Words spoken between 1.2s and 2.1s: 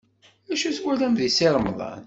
Si Remḍan?